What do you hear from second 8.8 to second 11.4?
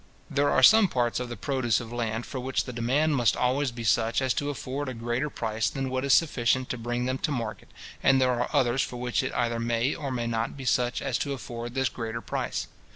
for which it either may or may not be such as to